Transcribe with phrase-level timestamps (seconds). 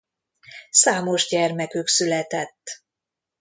[0.69, 2.83] Számos gyermekük született.